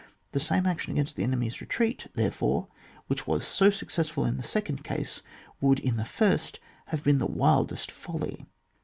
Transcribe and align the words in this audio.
The 0.31 0.39
same 0.39 0.65
action 0.65 0.91
against 0.93 1.15
the 1.15 1.23
enemy's 1.23 1.61
retreat 1.61 2.07
therefore, 2.15 2.69
which 3.05 3.27
was 3.27 3.45
so 3.45 3.69
successful 3.69 4.25
in 4.25 4.37
the 4.37 4.43
second 4.43 4.83
case, 4.83 5.21
would, 5.59 5.77
in 5.79 5.97
the 5.97 6.05
first, 6.05 6.59
have 6.87 7.03
been 7.03 7.19
the 7.19 7.27
wildest 7.27 7.91
folly. 7.91 8.47